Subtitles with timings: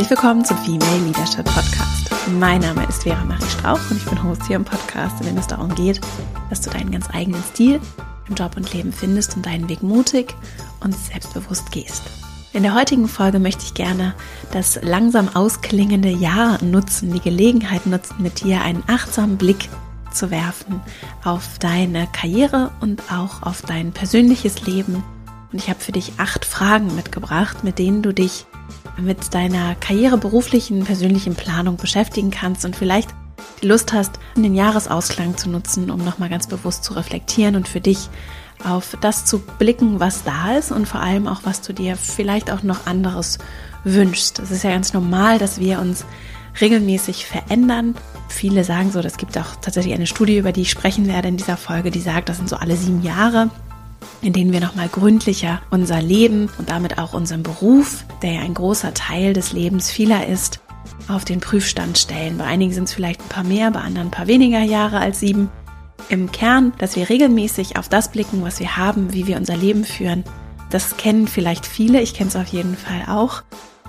[0.00, 2.10] Herzlich willkommen zum Female Leadership Podcast.
[2.38, 5.36] Mein Name ist Vera Marie Strauch und ich bin Host hier im Podcast, in dem
[5.36, 6.00] es darum geht,
[6.48, 7.82] dass du deinen ganz eigenen Stil
[8.26, 10.34] im Job und Leben findest und deinen Weg mutig
[10.82, 12.04] und selbstbewusst gehst.
[12.54, 14.14] In der heutigen Folge möchte ich gerne
[14.52, 19.68] das langsam ausklingende Jahr nutzen, die Gelegenheit nutzen, mit dir einen achtsamen Blick
[20.14, 20.80] zu werfen
[21.24, 25.04] auf deine Karriere und auch auf dein persönliches Leben.
[25.52, 28.46] Und ich habe für dich acht Fragen mitgebracht, mit denen du dich
[28.98, 33.10] mit deiner Karriere, beruflichen, persönlichen Planung beschäftigen kannst und vielleicht
[33.62, 37.80] die Lust hast, den Jahresausklang zu nutzen, um nochmal ganz bewusst zu reflektieren und für
[37.80, 38.08] dich
[38.64, 42.50] auf das zu blicken, was da ist und vor allem auch, was du dir vielleicht
[42.50, 43.38] auch noch anderes
[43.84, 44.38] wünschst.
[44.38, 46.04] Es ist ja ganz normal, dass wir uns
[46.60, 47.94] regelmäßig verändern.
[48.28, 51.36] Viele sagen so, es gibt auch tatsächlich eine Studie, über die ich sprechen werde in
[51.36, 53.50] dieser Folge, die sagt, das sind so alle sieben Jahre
[54.22, 58.54] in denen wir nochmal gründlicher unser Leben und damit auch unseren Beruf, der ja ein
[58.54, 60.60] großer Teil des Lebens vieler ist,
[61.08, 62.38] auf den Prüfstand stellen.
[62.38, 65.20] Bei einigen sind es vielleicht ein paar mehr, bei anderen ein paar weniger Jahre als
[65.20, 65.50] sieben.
[66.08, 69.84] Im Kern, dass wir regelmäßig auf das blicken, was wir haben, wie wir unser Leben
[69.84, 70.24] führen.
[70.70, 73.42] Das kennen vielleicht viele, ich kenne es auf jeden Fall auch.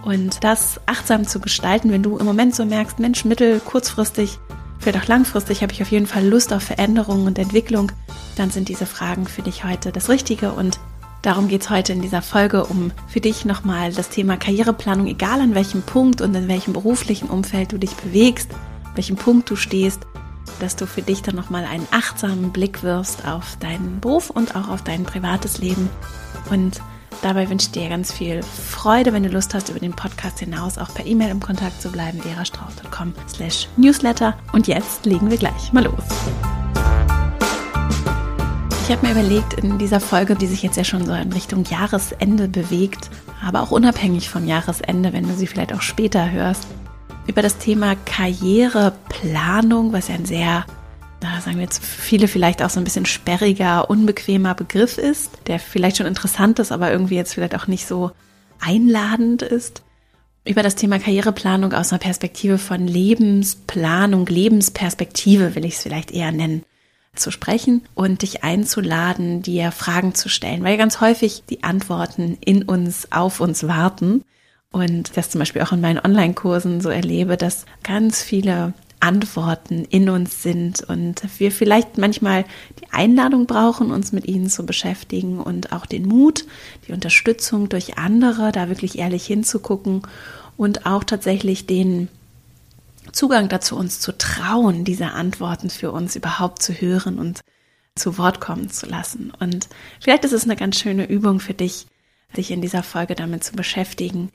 [0.03, 4.39] Und das achtsam zu gestalten, wenn du im Moment so merkst, Mensch, mittel, kurzfristig
[4.81, 7.91] vielleicht auch langfristig habe ich auf jeden Fall Lust auf Veränderung und Entwicklung,
[8.35, 10.51] dann sind diese Fragen für dich heute das Richtige.
[10.51, 10.79] Und
[11.21, 15.39] Darum geht es heute in dieser Folge, um für dich nochmal das Thema Karriereplanung, egal
[15.39, 18.49] an welchem Punkt und in welchem beruflichen Umfeld du dich bewegst,
[18.95, 20.01] welchem Punkt du stehst,
[20.59, 24.69] dass du für dich dann nochmal einen achtsamen Blick wirfst auf deinen Beruf und auch
[24.69, 25.89] auf dein privates Leben.
[26.49, 26.81] Und
[27.21, 30.79] Dabei wünsche ich dir ganz viel Freude, wenn du Lust hast, über den Podcast hinaus
[30.79, 34.35] auch per E-Mail im Kontakt zu bleiben, verastrauch.com slash newsletter.
[34.53, 36.03] Und jetzt legen wir gleich mal los.
[38.83, 41.63] Ich habe mir überlegt, in dieser Folge, die sich jetzt ja schon so in Richtung
[41.63, 43.11] Jahresende bewegt,
[43.45, 46.65] aber auch unabhängig vom Jahresende, wenn du sie vielleicht auch später hörst,
[47.27, 50.65] über das Thema Karriereplanung, was ja ein sehr
[51.21, 55.59] da sagen wir jetzt viele vielleicht auch so ein bisschen sperriger, unbequemer Begriff ist, der
[55.59, 58.11] vielleicht schon interessant ist, aber irgendwie jetzt vielleicht auch nicht so
[58.59, 59.83] einladend ist.
[60.43, 66.31] Über das Thema Karriereplanung aus einer Perspektive von Lebensplanung, Lebensperspektive will ich es vielleicht eher
[66.31, 66.63] nennen,
[67.15, 72.63] zu sprechen und dich einzuladen, dir Fragen zu stellen, weil ganz häufig die Antworten in
[72.63, 74.23] uns, auf uns warten.
[74.71, 80.09] Und das zum Beispiel auch in meinen Online-Kursen so erlebe, dass ganz viele Antworten in
[80.09, 82.45] uns sind und wir vielleicht manchmal
[82.79, 86.45] die Einladung brauchen, uns mit ihnen zu beschäftigen und auch den Mut,
[86.87, 90.03] die Unterstützung durch andere, da wirklich ehrlich hinzugucken
[90.57, 92.07] und auch tatsächlich den
[93.11, 97.41] Zugang dazu, uns zu trauen, diese Antworten für uns überhaupt zu hören und
[97.95, 99.33] zu Wort kommen zu lassen.
[99.39, 99.67] Und
[99.99, 101.87] vielleicht ist es eine ganz schöne Übung für dich,
[102.33, 104.29] sich in dieser Folge damit zu beschäftigen,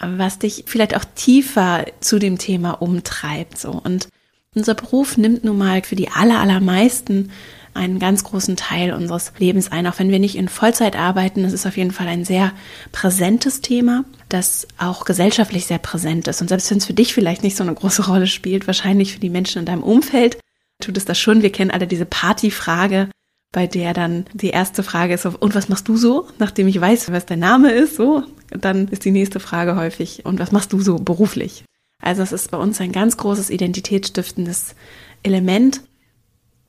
[0.00, 3.58] was dich vielleicht auch tiefer zu dem Thema umtreibt.
[3.58, 3.70] So.
[3.70, 4.08] Und
[4.54, 7.30] unser Beruf nimmt nun mal für die aller, allermeisten
[7.74, 11.44] einen ganz großen Teil unseres Lebens ein, auch wenn wir nicht in Vollzeit arbeiten.
[11.44, 12.52] Es ist auf jeden Fall ein sehr
[12.90, 16.40] präsentes Thema, das auch gesellschaftlich sehr präsent ist.
[16.40, 19.20] Und selbst wenn es für dich vielleicht nicht so eine große Rolle spielt, wahrscheinlich für
[19.20, 20.38] die Menschen in deinem Umfeld
[20.80, 21.42] tut es das schon.
[21.42, 23.08] Wir kennen alle diese Partyfrage,
[23.56, 26.28] bei der dann die erste Frage ist, und was machst du so?
[26.38, 30.38] Nachdem ich weiß, was dein Name ist, so, dann ist die nächste Frage häufig, und
[30.38, 31.64] was machst du so beruflich?
[32.02, 34.74] Also es ist bei uns ein ganz großes identitätsstiftendes
[35.22, 35.80] Element.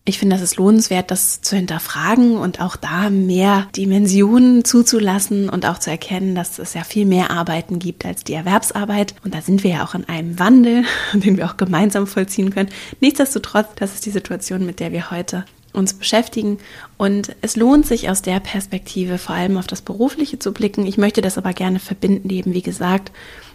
[0.05, 5.65] Ich finde, es ist lohnenswert, das zu hinterfragen und auch da mehr Dimensionen zuzulassen und
[5.65, 9.13] auch zu erkennen, dass es ja viel mehr Arbeiten gibt als die Erwerbsarbeit.
[9.25, 12.69] Und da sind wir ja auch in einem Wandel, den wir auch gemeinsam vollziehen können.
[13.01, 15.43] Nichtsdestotrotz, das ist die Situation, mit der wir heute
[15.73, 16.57] uns beschäftigen.
[16.97, 20.85] Und es lohnt sich aus der Perspektive vor allem auf das Berufliche zu blicken.
[20.85, 23.11] Ich möchte das aber gerne verbinden, eben wie gesagt,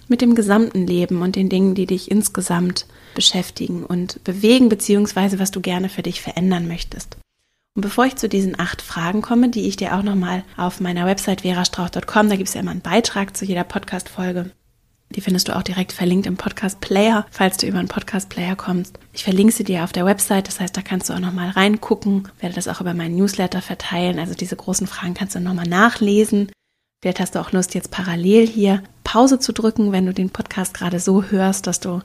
[0.09, 5.51] mit dem gesamten Leben und den Dingen, die dich insgesamt beschäftigen und bewegen, beziehungsweise was
[5.51, 7.17] du gerne für dich verändern möchtest.
[7.75, 11.07] Und bevor ich zu diesen acht Fragen komme, die ich dir auch nochmal auf meiner
[11.07, 14.51] Website verastrauch.com, da gibt es ja immer einen Beitrag zu jeder Podcast-Folge,
[15.13, 18.57] die findest du auch direkt verlinkt im Podcast Player, falls du über einen Podcast Player
[18.57, 18.99] kommst.
[19.13, 22.29] Ich verlinke sie dir auf der Website, das heißt, da kannst du auch nochmal reingucken,
[22.41, 24.19] werde das auch über meinen Newsletter verteilen.
[24.19, 26.51] Also diese großen Fragen kannst du nochmal nachlesen.
[27.03, 30.75] Vielleicht hast du auch Lust, jetzt parallel hier Pause zu drücken, wenn du den Podcast
[30.75, 32.01] gerade so hörst, dass du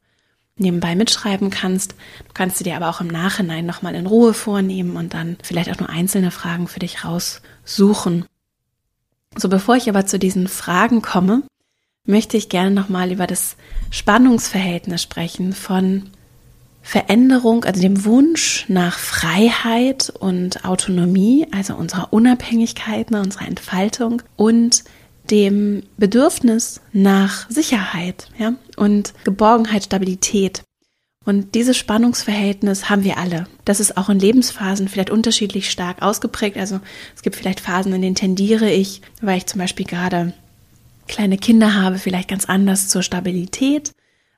[0.58, 1.92] nebenbei mitschreiben kannst.
[1.92, 5.72] Du kannst sie dir aber auch im Nachhinein nochmal in Ruhe vornehmen und dann vielleicht
[5.72, 8.26] auch nur einzelne Fragen für dich raussuchen.
[9.36, 11.44] So, bevor ich aber zu diesen Fragen komme,
[12.08, 13.56] möchte ich gerne nochmal über das
[13.92, 16.10] Spannungsverhältnis sprechen von
[16.82, 24.86] Veränderung, also dem Wunsch nach Freiheit und Autonomie, also unserer Unabhängigkeit, ne, unserer Entfaltung und
[25.30, 30.64] dem Bedürfnis nach Sicherheit ja, und Geborgenheit, Stabilität.
[31.26, 33.48] Und dieses Spannungsverhältnis haben wir alle.
[33.66, 36.56] Das ist auch in Lebensphasen vielleicht unterschiedlich stark ausgeprägt.
[36.56, 36.80] Also
[37.14, 40.32] es gibt vielleicht Phasen, in denen tendiere ich, weil ich zum Beispiel gerade
[41.08, 43.94] kleine Kinder habe, vielleicht ganz anders zur Stabilität.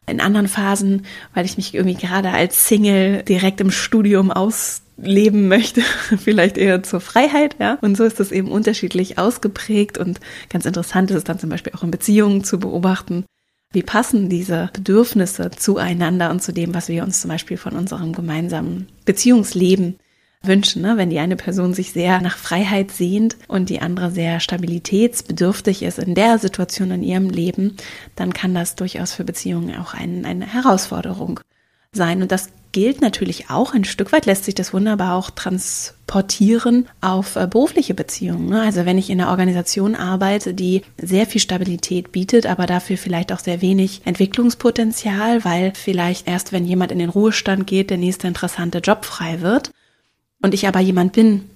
[0.08, 1.06] In anderen Phasen,
[1.36, 5.82] weil ich mich irgendwie gerade als Single direkt im Studium ausleben möchte,
[6.18, 7.78] vielleicht eher zur Freiheit, ja.
[7.82, 10.20] Und so ist das eben unterschiedlich ausgeprägt und
[10.50, 13.26] ganz interessant ist es dann zum Beispiel auch in Beziehungen zu beobachten,
[13.72, 18.14] wie passen diese Bedürfnisse zueinander und zu dem, was wir uns zum Beispiel von unserem
[18.14, 20.00] gemeinsamen Beziehungsleben
[20.42, 20.82] wünschen.
[20.82, 20.98] Ne?
[20.98, 26.00] Wenn die eine Person sich sehr nach Freiheit sehnt und die andere sehr stabilitätsbedürftig ist
[26.00, 27.76] in der Situation in ihrem Leben,
[28.16, 31.42] dann kann das durchaus für Beziehungen auch ein, eine Herausforderung
[31.92, 32.22] sein.
[32.22, 37.36] Und das gilt natürlich auch, ein Stück weit lässt sich das wunderbar auch transportieren auf
[37.36, 38.50] äh, berufliche Beziehungen.
[38.50, 38.62] Ne?
[38.62, 43.34] Also wenn ich in einer Organisation arbeite, die sehr viel Stabilität bietet, aber dafür vielleicht
[43.34, 48.28] auch sehr wenig Entwicklungspotenzial, weil vielleicht erst, wenn jemand in den Ruhestand geht, der nächste
[48.28, 49.72] interessante Job frei wird.
[50.42, 51.50] Und ich aber jemand bin,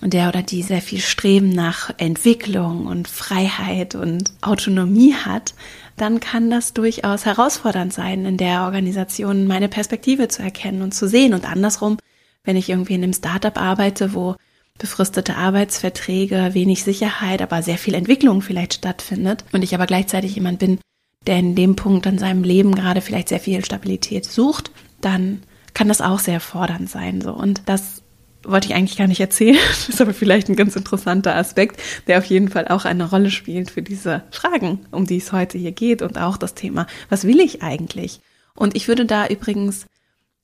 [0.00, 5.54] der oder die sehr viel Streben nach Entwicklung und Freiheit und Autonomie hat,
[5.96, 11.08] dann kann das durchaus herausfordernd sein, in der Organisation meine Perspektive zu erkennen und zu
[11.08, 11.32] sehen.
[11.32, 11.96] Und andersrum,
[12.44, 14.36] wenn ich irgendwie in einem Startup arbeite, wo
[14.78, 20.58] befristete Arbeitsverträge, wenig Sicherheit, aber sehr viel Entwicklung vielleicht stattfindet und ich aber gleichzeitig jemand
[20.58, 20.78] bin,
[21.26, 24.70] der in dem Punkt in seinem Leben gerade vielleicht sehr viel Stabilität sucht,
[25.00, 25.42] dann
[25.72, 27.32] kann das auch sehr fordernd sein, so.
[27.32, 28.02] Und das
[28.46, 29.58] wollte ich eigentlich gar nicht erzählen,
[29.88, 33.70] ist aber vielleicht ein ganz interessanter Aspekt, der auf jeden Fall auch eine Rolle spielt
[33.70, 37.40] für diese Fragen, um die es heute hier geht und auch das Thema, was will
[37.40, 38.20] ich eigentlich?
[38.54, 39.86] Und ich würde da übrigens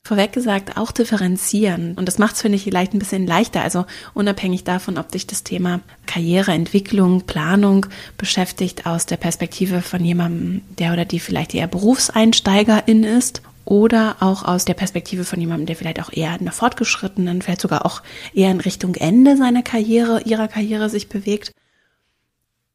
[0.04, 1.94] vorweg gesagt auch differenzieren.
[1.94, 3.62] Und das macht es, finde ich, vielleicht ein bisschen leichter.
[3.62, 7.86] Also unabhängig davon, ob dich das Thema Karriere, Entwicklung, Planung
[8.18, 14.44] beschäftigt aus der Perspektive von jemandem, der oder die vielleicht eher Berufseinsteigerin ist oder auch
[14.44, 18.02] aus der Perspektive von jemandem, der vielleicht auch eher in der fortgeschrittenen, vielleicht sogar auch
[18.34, 21.52] eher in Richtung Ende seiner Karriere, ihrer Karriere sich bewegt.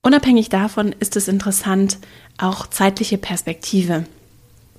[0.01, 1.97] Unabhängig davon ist es interessant,
[2.37, 4.05] auch zeitliche Perspektive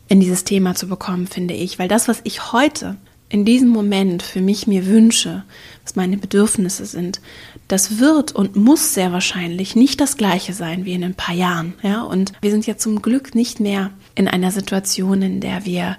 [0.09, 2.97] in dieses Thema zu bekommen, finde ich, weil das, was ich heute
[3.29, 5.45] in diesem Moment für mich mir wünsche,
[5.85, 7.21] was meine Bedürfnisse sind,
[7.67, 11.75] das wird und muss sehr wahrscheinlich nicht das gleiche sein wie in ein paar Jahren,
[11.83, 12.03] ja?
[12.03, 15.99] Und wir sind ja zum Glück nicht mehr in einer Situation, in der wir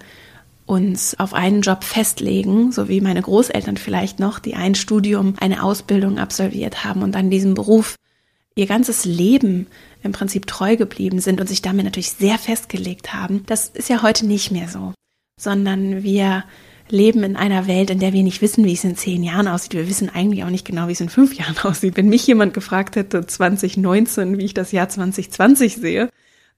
[0.65, 5.63] uns auf einen Job festlegen, so wie meine Großeltern vielleicht noch, die ein Studium, eine
[5.63, 7.95] Ausbildung absolviert haben und dann diesen Beruf
[8.55, 9.67] ihr ganzes Leben
[10.03, 13.43] im Prinzip treu geblieben sind und sich damit natürlich sehr festgelegt haben.
[13.45, 14.93] Das ist ja heute nicht mehr so,
[15.39, 16.43] sondern wir
[16.91, 19.73] leben in einer Welt, in der wir nicht wissen, wie es in zehn Jahren aussieht.
[19.73, 21.97] Wir wissen eigentlich auch nicht genau, wie es in fünf Jahren aussieht.
[21.97, 26.09] Wenn mich jemand gefragt hätte, 2019, wie ich das Jahr 2020 sehe,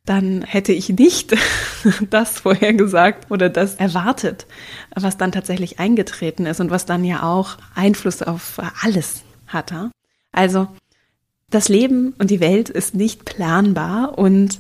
[0.06, 1.36] dann hätte ich nicht
[2.10, 4.48] das vorhergesagt oder das erwartet,
[4.96, 9.92] was dann tatsächlich eingetreten ist und was dann ja auch Einfluss auf alles hatte.
[10.32, 10.68] Also
[11.50, 14.60] das Leben und die Welt ist nicht planbar und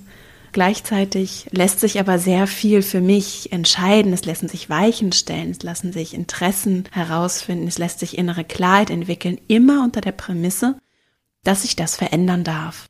[0.51, 4.11] Gleichzeitig lässt sich aber sehr viel für mich entscheiden.
[4.11, 8.89] Es lassen sich Weichen stellen, es lassen sich Interessen herausfinden, es lässt sich innere Klarheit
[8.89, 10.77] entwickeln, immer unter der Prämisse,
[11.43, 12.87] dass sich das verändern darf.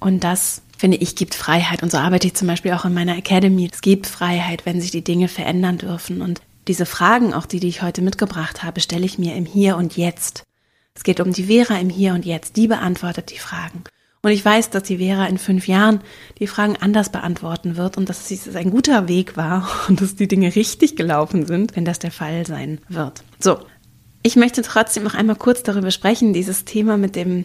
[0.00, 1.82] Und das, finde ich, gibt Freiheit.
[1.82, 3.68] Und so arbeite ich zum Beispiel auch in meiner Academy.
[3.72, 6.22] Es gibt Freiheit, wenn sich die Dinge verändern dürfen.
[6.22, 9.76] Und diese Fragen, auch die, die ich heute mitgebracht habe, stelle ich mir im Hier
[9.76, 10.44] und Jetzt.
[10.94, 12.56] Es geht um die Vera im Hier und Jetzt.
[12.56, 13.84] Die beantwortet die Fragen.
[14.26, 16.00] Und ich weiß, dass die Vera in fünf Jahren
[16.40, 20.26] die Fragen anders beantworten wird und dass es ein guter Weg war und dass die
[20.26, 23.22] Dinge richtig gelaufen sind, wenn das der Fall sein wird.
[23.38, 23.60] So.
[24.24, 27.44] Ich möchte trotzdem noch einmal kurz darüber sprechen, dieses Thema mit dem,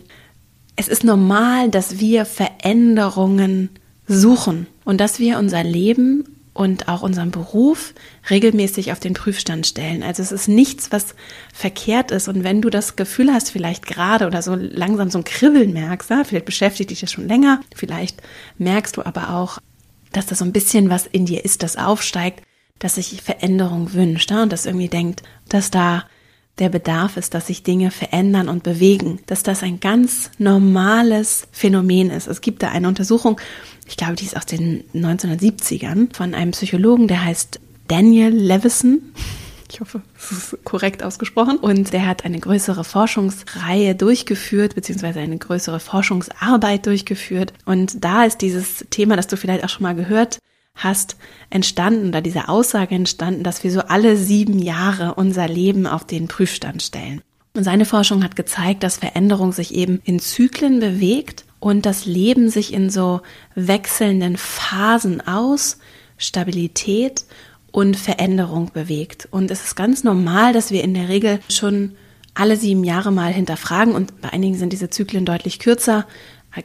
[0.75, 3.69] es ist normal, dass wir Veränderungen
[4.07, 7.93] suchen und dass wir unser Leben und auch unseren Beruf
[8.29, 10.03] regelmäßig auf den Prüfstand stellen.
[10.03, 11.15] Also es ist nichts, was
[11.53, 12.27] verkehrt ist.
[12.27, 16.09] Und wenn du das Gefühl hast, vielleicht gerade oder so langsam so ein Kribbeln merkst,
[16.09, 18.21] ja, vielleicht beschäftigt dich das schon länger, vielleicht
[18.57, 19.59] merkst du aber auch,
[20.11, 22.43] dass das so ein bisschen was in dir ist, das aufsteigt,
[22.79, 26.03] dass sich Veränderung wünscht ja, und das irgendwie denkt, dass da
[26.59, 32.09] der Bedarf ist, dass sich Dinge verändern und bewegen, dass das ein ganz normales Phänomen
[32.09, 32.27] ist.
[32.27, 33.39] Es gibt da eine Untersuchung,
[33.87, 39.01] ich glaube, die ist aus den 1970ern von einem Psychologen, der heißt Daniel Levison.
[39.69, 41.57] Ich hoffe, es ist korrekt ausgesprochen.
[41.57, 47.53] Und der hat eine größere Forschungsreihe durchgeführt, beziehungsweise eine größere Forschungsarbeit durchgeführt.
[47.65, 50.39] Und da ist dieses Thema, das du vielleicht auch schon mal gehört
[50.75, 51.17] hast,
[51.49, 56.27] entstanden oder diese Aussage entstanden, dass wir so alle sieben Jahre unser Leben auf den
[56.27, 57.21] Prüfstand stellen.
[57.53, 62.49] Und seine Forschung hat gezeigt, dass Veränderung sich eben in Zyklen bewegt und das Leben
[62.49, 63.21] sich in so
[63.55, 65.77] wechselnden Phasen aus
[66.17, 67.25] Stabilität
[67.71, 69.27] und Veränderung bewegt.
[69.31, 71.93] Und es ist ganz normal, dass wir in der Regel schon
[72.33, 76.07] alle sieben Jahre mal hinterfragen und bei einigen sind diese Zyklen deutlich kürzer.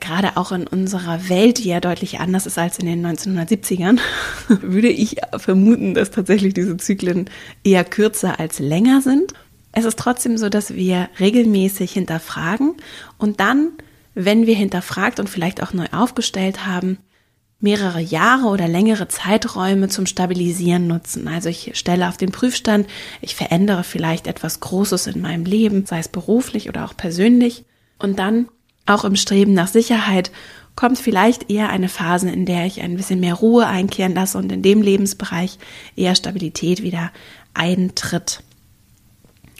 [0.00, 3.98] Gerade auch in unserer Welt, die ja deutlich anders ist als in den 1970ern,
[4.48, 7.30] würde ich vermuten, dass tatsächlich diese Zyklen
[7.62, 9.32] eher kürzer als länger sind.
[9.70, 12.74] Es ist trotzdem so, dass wir regelmäßig hinterfragen
[13.18, 13.72] und dann,
[14.14, 16.98] wenn wir hinterfragt und vielleicht auch neu aufgestellt haben,
[17.60, 21.28] mehrere Jahre oder längere Zeiträume zum Stabilisieren nutzen.
[21.28, 22.86] Also ich stelle auf den Prüfstand,
[23.20, 27.64] ich verändere vielleicht etwas Großes in meinem Leben, sei es beruflich oder auch persönlich.
[27.98, 28.48] Und dann,
[28.86, 30.30] auch im Streben nach Sicherheit,
[30.76, 34.52] kommt vielleicht eher eine Phase, in der ich ein bisschen mehr Ruhe einkehren lasse und
[34.52, 35.58] in dem Lebensbereich
[35.96, 37.10] eher Stabilität wieder
[37.54, 38.42] eintritt.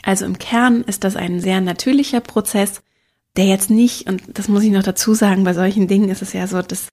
[0.03, 2.81] Also im Kern ist das ein sehr natürlicher Prozess,
[3.35, 6.33] der jetzt nicht, und das muss ich noch dazu sagen, bei solchen Dingen ist es
[6.33, 6.87] ja so, dass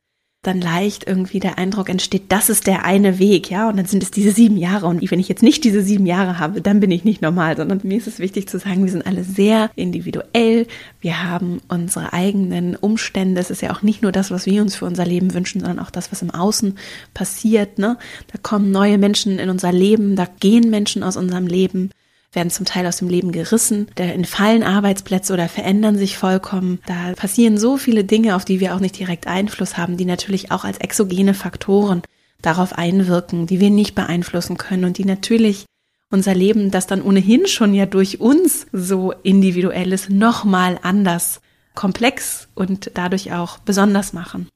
[0.46, 4.02] dann leicht irgendwie der Eindruck entsteht, das ist der eine Weg, ja, und dann sind
[4.02, 4.86] es diese sieben Jahre.
[4.86, 7.80] Und wenn ich jetzt nicht diese sieben Jahre habe, dann bin ich nicht normal, sondern
[7.82, 10.66] mir ist es wichtig zu sagen, wir sind alle sehr individuell.
[11.00, 13.40] Wir haben unsere eigenen Umstände.
[13.40, 15.78] Es ist ja auch nicht nur das, was wir uns für unser Leben wünschen, sondern
[15.78, 16.76] auch das, was im Außen
[17.14, 17.78] passiert.
[17.78, 17.98] Ne?
[18.32, 21.90] Da kommen neue Menschen in unser Leben, da gehen Menschen aus unserem Leben
[22.34, 26.80] werden zum Teil aus dem Leben gerissen, da entfallen Arbeitsplätze oder verändern sich vollkommen.
[26.86, 30.50] Da passieren so viele Dinge, auf die wir auch nicht direkt Einfluss haben, die natürlich
[30.50, 32.02] auch als exogene Faktoren
[32.42, 35.64] darauf einwirken, die wir nicht beeinflussen können und die natürlich
[36.10, 41.40] unser Leben, das dann ohnehin schon ja durch uns so individuell ist, nochmal anders
[41.74, 44.48] komplex und dadurch auch besonders machen.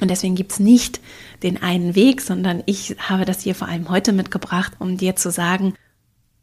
[0.00, 1.00] Und deswegen gibt's nicht
[1.42, 5.30] den einen Weg, sondern ich habe das hier vor allem heute mitgebracht, um dir zu
[5.30, 5.74] sagen,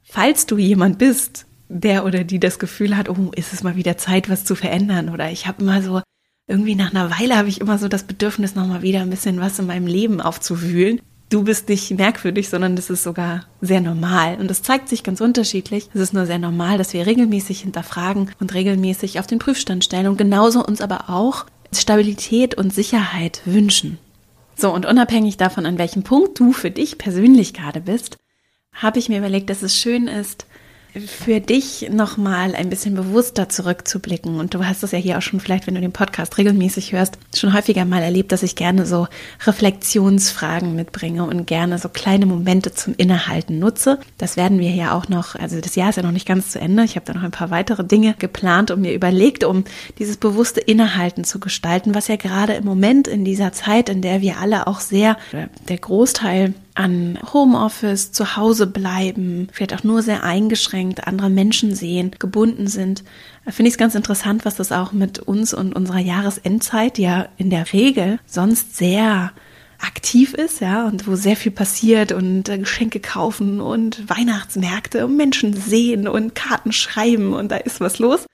[0.10, 3.98] falls du jemand bist, der oder die das Gefühl hat, oh, ist es mal wieder
[3.98, 6.02] Zeit, was zu verändern oder ich habe immer so
[6.48, 9.60] irgendwie nach einer Weile habe ich immer so das Bedürfnis, nochmal wieder ein bisschen was
[9.60, 11.00] in meinem Leben aufzuwühlen.
[11.30, 14.38] Du bist nicht merkwürdig, sondern das ist sogar sehr normal.
[14.40, 15.88] Und das zeigt sich ganz unterschiedlich.
[15.94, 20.08] Es ist nur sehr normal, dass wir regelmäßig hinterfragen und regelmäßig auf den Prüfstand stellen
[20.08, 24.00] und genauso uns aber auch Stabilität und Sicherheit wünschen.
[24.56, 28.18] So, und unabhängig davon, an welchem Punkt du für dich persönlich gerade bist,
[28.80, 30.46] habe ich mir überlegt, dass es schön ist,
[30.98, 34.40] für dich nochmal ein bisschen bewusster zurückzublicken.
[34.40, 37.18] Und du hast es ja hier auch schon vielleicht, wenn du den Podcast regelmäßig hörst,
[37.36, 39.08] schon häufiger mal erlebt, dass ich gerne so
[39.46, 44.00] Reflexionsfragen mitbringe und gerne so kleine Momente zum Innehalten nutze.
[44.18, 46.60] Das werden wir ja auch noch, also das Jahr ist ja noch nicht ganz zu
[46.60, 46.84] Ende.
[46.84, 49.66] Ich habe da noch ein paar weitere Dinge geplant und mir überlegt, um
[50.00, 54.22] dieses bewusste Innehalten zu gestalten, was ja gerade im Moment in dieser Zeit, in der
[54.22, 55.18] wir alle auch sehr,
[55.68, 62.12] der Großteil an Homeoffice, zu Hause bleiben, vielleicht auch nur sehr eingeschränkt andere Menschen sehen,
[62.20, 63.04] gebunden sind,
[63.48, 67.50] finde ich es ganz interessant, was das auch mit uns und unserer Jahresendzeit, ja in
[67.50, 69.34] der Regel sonst sehr
[69.78, 75.18] aktiv ist, ja, und wo sehr viel passiert und äh, Geschenke kaufen und Weihnachtsmärkte und
[75.18, 78.26] Menschen sehen und Karten schreiben und da ist was los.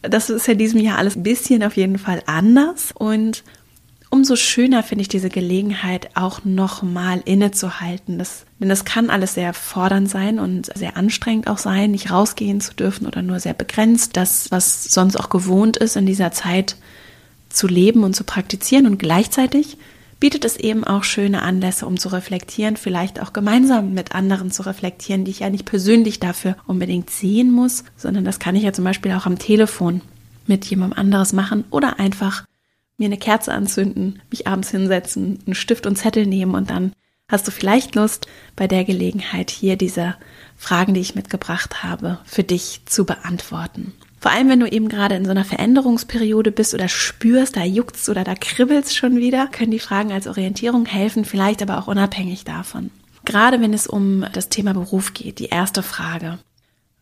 [0.00, 3.42] Das ist ja diesem Jahr alles ein bisschen auf jeden Fall anders und
[4.10, 8.18] umso schöner finde ich diese Gelegenheit, auch nochmal innezuhalten.
[8.18, 12.60] Das, denn das kann alles sehr fordernd sein und sehr anstrengend auch sein, nicht rausgehen
[12.60, 14.16] zu dürfen oder nur sehr begrenzt.
[14.16, 16.76] Das, was sonst auch gewohnt ist, in dieser Zeit
[17.48, 18.86] zu leben und zu praktizieren.
[18.86, 19.78] Und gleichzeitig
[20.20, 24.62] bietet es eben auch schöne Anlässe, um zu reflektieren, vielleicht auch gemeinsam mit anderen zu
[24.62, 28.72] reflektieren, die ich ja nicht persönlich dafür unbedingt sehen muss, sondern das kann ich ja
[28.72, 30.00] zum Beispiel auch am Telefon
[30.46, 32.44] mit jemandem anderes machen oder einfach
[32.98, 36.92] mir eine Kerze anzünden, mich abends hinsetzen, einen Stift und Zettel nehmen und dann
[37.30, 38.26] hast du vielleicht Lust,
[38.56, 40.16] bei der Gelegenheit hier diese
[40.56, 43.92] Fragen, die ich mitgebracht habe, für dich zu beantworten.
[44.20, 48.08] Vor allem, wenn du eben gerade in so einer Veränderungsperiode bist oder spürst, da juckt's
[48.08, 52.44] oder da kribbelt's schon wieder, können die Fragen als Orientierung helfen, vielleicht aber auch unabhängig
[52.44, 52.90] davon.
[53.24, 56.38] Gerade wenn es um das Thema Beruf geht, die erste Frage.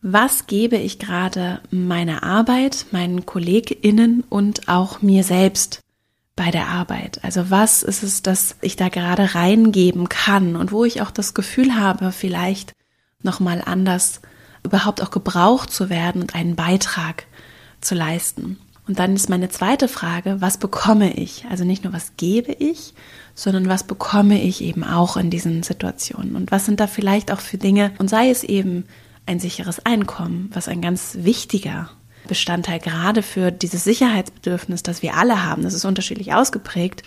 [0.01, 5.79] Was gebe ich gerade meiner Arbeit, meinen KollegInnen und auch mir selbst
[6.37, 7.19] bei der Arbeit?
[7.23, 11.33] Also was ist es, dass ich da gerade reingeben kann und wo ich auch das
[11.33, 12.73] Gefühl habe, vielleicht
[13.21, 14.21] nochmal anders
[14.63, 17.25] überhaupt auch gebraucht zu werden und einen Beitrag
[17.81, 18.57] zu leisten?
[18.87, 21.45] Und dann ist meine zweite Frage, was bekomme ich?
[21.49, 22.93] Also nicht nur, was gebe ich,
[23.35, 26.37] sondern was bekomme ich eben auch in diesen Situationen?
[26.37, 27.91] Und was sind da vielleicht auch für Dinge?
[27.97, 28.85] Und sei es eben
[29.25, 31.89] ein sicheres Einkommen, was ein ganz wichtiger
[32.27, 35.63] Bestandteil gerade für dieses Sicherheitsbedürfnis, das wir alle haben.
[35.63, 37.03] Das ist unterschiedlich ausgeprägt,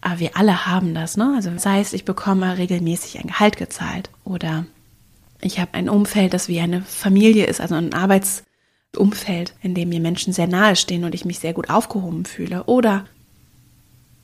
[0.00, 1.16] aber wir alle haben das.
[1.16, 1.32] Ne?
[1.34, 4.66] Also sei es, ich bekomme regelmäßig ein Gehalt gezahlt oder
[5.40, 8.44] ich habe ein Umfeld, das wie eine Familie ist, also ein Arbeits
[8.96, 12.64] Umfeld, in dem mir Menschen sehr nahe stehen und ich mich sehr gut aufgehoben fühle.
[12.64, 13.04] Oder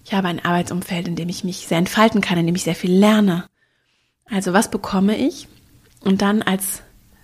[0.05, 2.75] ich habe ein Arbeitsumfeld, in dem ich mich sehr entfalten kann, in dem ich sehr
[2.75, 3.45] viel lerne.
[4.27, 5.49] Also was bekomme ich?
[6.01, 6.83] Und dann als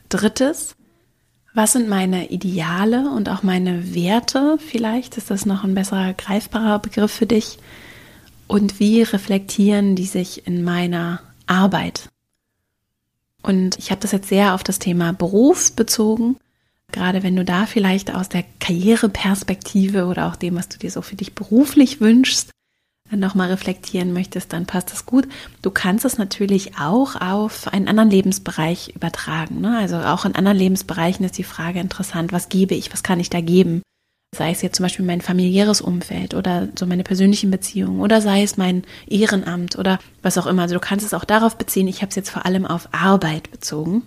[0.08, 0.76] drittes,
[1.52, 4.58] was sind meine Ideale und auch meine Werte?
[4.58, 7.58] Vielleicht ist das noch ein besser greifbarer Begriff für dich.
[8.46, 12.08] Und wie reflektieren die sich in meiner Arbeit?
[13.42, 16.36] Und ich habe das jetzt sehr auf das Thema Beruf bezogen.
[16.92, 21.02] Gerade wenn du da vielleicht aus der Karriereperspektive oder auch dem, was du dir so
[21.02, 22.50] für dich beruflich wünschst,
[23.18, 25.26] nochmal reflektieren möchtest, dann passt das gut.
[25.62, 29.60] Du kannst es natürlich auch auf einen anderen Lebensbereich übertragen.
[29.60, 29.78] Ne?
[29.78, 33.30] Also auch in anderen Lebensbereichen ist die Frage interessant, was gebe ich, was kann ich
[33.30, 33.82] da geben?
[34.36, 38.42] Sei es jetzt zum Beispiel mein familiäres Umfeld oder so meine persönlichen Beziehungen oder sei
[38.42, 40.62] es mein Ehrenamt oder was auch immer.
[40.62, 41.88] Also du kannst es auch darauf beziehen.
[41.88, 44.02] Ich habe es jetzt vor allem auf Arbeit bezogen.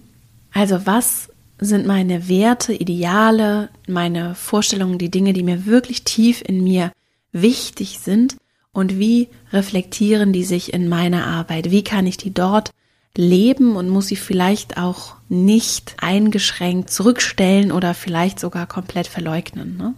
[0.53, 1.29] Also was
[1.59, 6.91] sind meine Werte, Ideale, meine Vorstellungen, die Dinge, die mir wirklich tief in mir
[7.31, 8.37] wichtig sind
[8.73, 11.71] und wie reflektieren die sich in meiner Arbeit?
[11.71, 12.71] Wie kann ich die dort
[13.15, 19.77] leben und muss sie vielleicht auch nicht eingeschränkt zurückstellen oder vielleicht sogar komplett verleugnen?
[19.77, 19.93] Ne?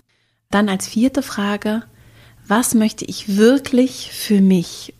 [0.51, 1.83] Dann als vierte Frage,
[2.47, 4.93] was möchte ich wirklich für mich,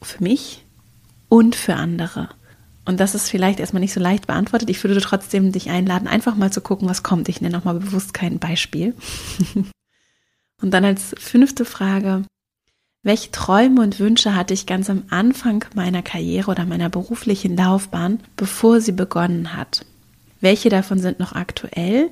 [0.00, 0.64] für mich
[1.28, 2.30] und für andere?
[2.84, 4.68] Und das ist vielleicht erstmal nicht so leicht beantwortet.
[4.70, 7.28] Ich würde trotzdem dich einladen, einfach mal zu gucken, was kommt.
[7.28, 8.96] Ich nenne nochmal bewusst kein Beispiel.
[10.62, 12.24] und dann als fünfte Frage,
[13.02, 18.20] welche Träume und Wünsche hatte ich ganz am Anfang meiner Karriere oder meiner beruflichen Laufbahn,
[18.36, 19.84] bevor sie begonnen hat?
[20.40, 22.10] Welche davon sind noch aktuell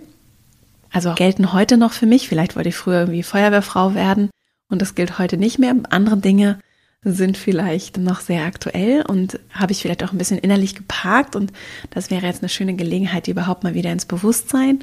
[0.90, 2.28] also gelten heute noch für mich.
[2.28, 4.30] Vielleicht wollte ich früher irgendwie Feuerwehrfrau werden
[4.68, 5.74] und das gilt heute nicht mehr.
[5.90, 6.58] Andere Dinge
[7.02, 11.52] sind vielleicht noch sehr aktuell und habe ich vielleicht auch ein bisschen innerlich geparkt und
[11.90, 14.82] das wäre jetzt eine schöne Gelegenheit, die überhaupt mal wieder ins Bewusstsein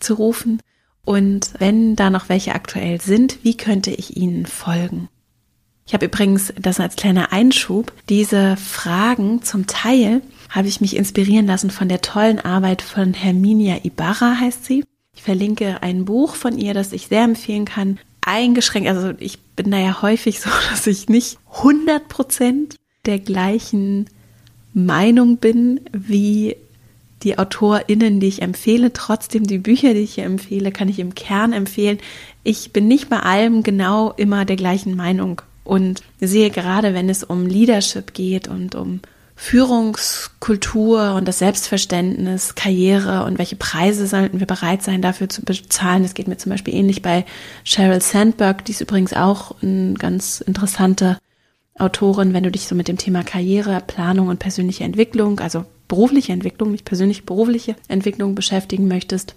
[0.00, 0.62] zu rufen.
[1.04, 5.08] Und wenn da noch welche aktuell sind, wie könnte ich ihnen folgen?
[5.88, 7.94] Ich habe übrigens das als kleiner Einschub.
[8.10, 10.20] Diese Fragen zum Teil
[10.50, 14.84] habe ich mich inspirieren lassen von der tollen Arbeit von Herminia Ibarra heißt sie.
[15.16, 17.98] Ich verlinke ein Buch von ihr, das ich sehr empfehlen kann.
[18.20, 24.10] Eingeschränkt, also ich bin da ja häufig so, dass ich nicht 100 Prozent der gleichen
[24.74, 26.56] Meinung bin wie
[27.22, 28.92] die AutorInnen, die ich empfehle.
[28.92, 31.98] Trotzdem die Bücher, die ich hier empfehle, kann ich im Kern empfehlen.
[32.44, 37.22] Ich bin nicht bei allem genau immer der gleichen Meinung und sehe gerade, wenn es
[37.22, 39.00] um Leadership geht und um
[39.36, 46.02] Führungskultur und das Selbstverständnis, Karriere und welche Preise sollten wir bereit sein, dafür zu bezahlen.
[46.02, 47.26] Das geht mir zum Beispiel ähnlich bei
[47.64, 51.18] Sheryl Sandberg, die ist übrigens auch eine ganz interessante
[51.78, 56.32] Autorin, wenn du dich so mit dem Thema Karriere, Planung und persönliche Entwicklung, also berufliche
[56.32, 59.34] Entwicklung, nicht persönlich berufliche Entwicklung beschäftigen möchtest.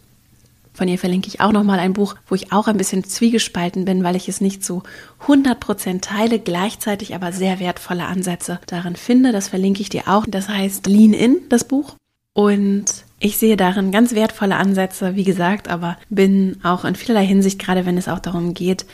[0.73, 4.03] Von ihr verlinke ich auch nochmal ein Buch, wo ich auch ein bisschen zwiegespalten bin,
[4.03, 4.84] weil ich es nicht zu
[5.27, 9.31] 100% teile, gleichzeitig aber sehr wertvolle Ansätze darin finde.
[9.31, 10.25] Das verlinke ich dir auch.
[10.27, 11.95] Das heißt Lean In, das Buch.
[12.34, 12.86] Und
[13.19, 17.86] ich sehe darin ganz wertvolle Ansätze, wie gesagt, aber bin auch in vielerlei Hinsicht, gerade
[17.86, 18.86] wenn es auch darum geht,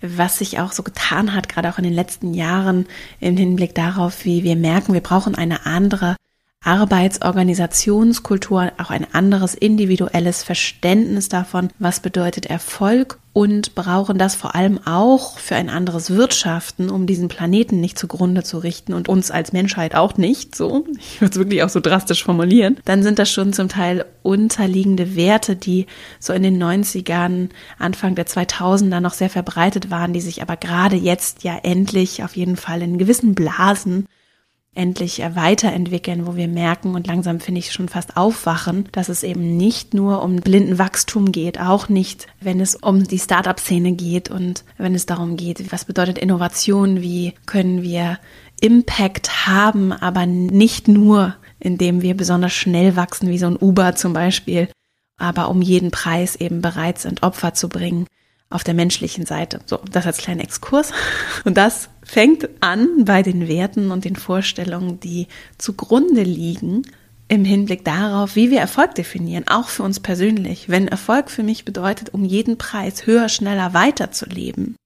[0.00, 2.86] was sich auch so getan hat, gerade auch in den letzten Jahren
[3.20, 6.16] im Hinblick darauf, wie wir merken, wir brauchen eine andere
[6.66, 14.80] Arbeitsorganisationskultur, auch ein anderes individuelles Verständnis davon, was bedeutet Erfolg und brauchen das vor allem
[14.84, 19.52] auch für ein anderes Wirtschaften, um diesen Planeten nicht zugrunde zu richten und uns als
[19.52, 23.30] Menschheit auch nicht, so, ich würde es wirklich auch so drastisch formulieren, dann sind das
[23.30, 25.86] schon zum Teil unterliegende Werte, die
[26.18, 30.96] so in den 90ern, Anfang der 2000er noch sehr verbreitet waren, die sich aber gerade
[30.96, 34.06] jetzt ja endlich auf jeden Fall in gewissen Blasen
[34.76, 39.56] endlich weiterentwickeln, wo wir merken und langsam finde ich schon fast aufwachen, dass es eben
[39.56, 44.64] nicht nur um blinden Wachstum geht, auch nicht, wenn es um die Startup-Szene geht und
[44.78, 48.18] wenn es darum geht, was bedeutet Innovation, wie können wir
[48.60, 54.12] Impact haben, aber nicht nur, indem wir besonders schnell wachsen, wie so ein Uber zum
[54.12, 54.68] Beispiel,
[55.18, 58.06] aber um jeden Preis eben bereit sind, Opfer zu bringen
[58.50, 59.60] auf der menschlichen Seite.
[59.66, 60.92] So, das als kleiner Exkurs.
[61.44, 65.26] Und das fängt an bei den Werten und den Vorstellungen, die
[65.58, 66.82] zugrunde liegen
[67.28, 70.68] im Hinblick darauf, wie wir Erfolg definieren, auch für uns persönlich.
[70.68, 74.76] Wenn Erfolg für mich bedeutet, um jeden Preis höher, schneller weiterzuleben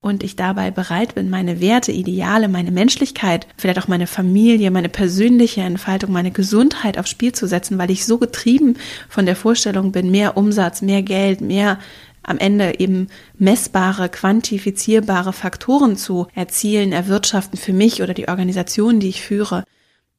[0.00, 4.88] und ich dabei bereit bin, meine Werte, Ideale, meine Menschlichkeit, vielleicht auch meine Familie, meine
[4.88, 8.76] persönliche Entfaltung, meine Gesundheit aufs Spiel zu setzen, weil ich so getrieben
[9.08, 11.78] von der Vorstellung bin, mehr Umsatz, mehr Geld, mehr
[12.26, 13.08] am Ende eben
[13.38, 19.64] messbare, quantifizierbare Faktoren zu erzielen, erwirtschaften für mich oder die Organisation, die ich führe,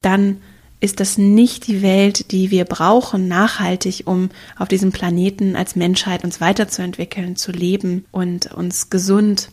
[0.02, 0.38] dann
[0.80, 6.24] ist das nicht die Welt, die wir brauchen, nachhaltig, um auf diesem Planeten als Menschheit
[6.24, 9.50] uns weiterzuentwickeln, zu leben und uns gesund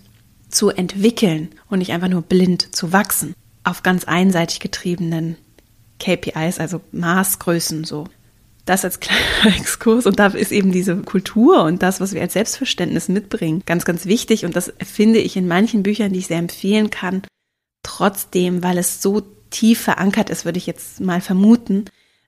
[0.49, 3.35] zu entwickeln und nicht einfach nur blind zu wachsen.
[3.65, 5.37] Auf ganz einseitig getriebenen
[5.99, 8.05] KPIs, also Maßgrößen so.
[8.65, 9.21] Das als kleiner
[9.57, 10.07] Exkurs.
[10.07, 14.07] Und da ist eben diese Kultur und das, was wir als Selbstverständnis mitbringen, ganz, ganz
[14.07, 14.45] wichtig.
[14.45, 17.23] Und das finde ich in manchen Büchern, die ich sehr empfehlen kann,
[17.83, 21.85] trotzdem, weil es so tief verankert ist, würde ich jetzt mal vermuten,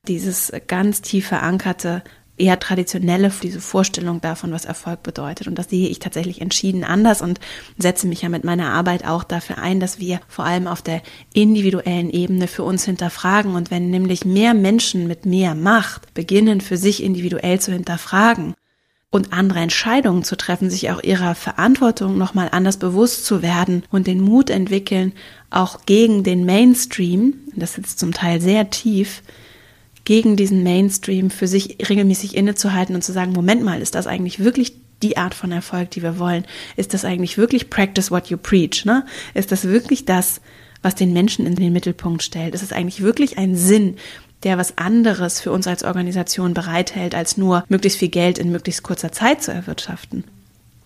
[0.07, 2.05] dieses ganz tief verankerte,
[2.39, 5.47] eher traditionelle, diese Vorstellung davon, was Erfolg bedeutet.
[5.47, 7.41] Und das sehe ich tatsächlich entschieden anders und
[7.79, 11.03] setze mich ja mit meiner Arbeit auch dafür ein, dass wir vor allem auf der
[11.33, 13.55] individuellen Ebene für uns hinterfragen.
[13.55, 18.55] Und wenn nämlich mehr Menschen mit mehr Macht beginnen, für sich individuell zu hinterfragen,
[19.11, 24.07] und andere Entscheidungen zu treffen, sich auch ihrer Verantwortung nochmal anders bewusst zu werden und
[24.07, 25.13] den Mut entwickeln,
[25.51, 29.23] auch gegen den Mainstream, das sitzt zum Teil sehr tief,
[30.07, 34.39] gegen diesen Mainstream für sich regelmäßig innezuhalten und zu sagen, Moment mal, ist das eigentlich
[34.39, 36.47] wirklich die Art von Erfolg, die wir wollen?
[36.77, 38.87] Ist das eigentlich wirklich practice what you preach?
[38.87, 39.05] Ne?
[39.35, 40.41] Ist das wirklich das,
[40.81, 42.55] was den Menschen in den Mittelpunkt stellt?
[42.55, 43.97] Ist es eigentlich wirklich ein Sinn,
[44.45, 48.85] der was anderes für uns als Organisation bereithält, als nur möglichst viel Geld in möglichst
[48.85, 50.23] kurzer Zeit zu erwirtschaften,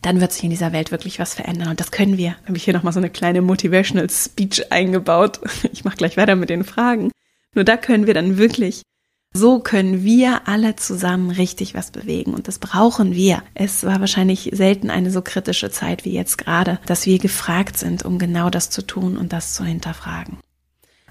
[0.01, 1.69] dann wird sich in dieser Welt wirklich was verändern.
[1.69, 2.37] Und das können wir.
[2.47, 5.41] Habe ich hier nochmal so eine kleine Motivational Speech eingebaut.
[5.73, 7.11] Ich mache gleich weiter mit den Fragen.
[7.55, 8.83] Nur da können wir dann wirklich,
[9.33, 12.35] so können wir alle zusammen richtig was bewegen.
[12.35, 13.43] Und das brauchen wir.
[13.55, 18.05] Es war wahrscheinlich selten eine so kritische Zeit wie jetzt gerade, dass wir gefragt sind,
[18.05, 20.39] um genau das zu tun und das zu hinterfragen.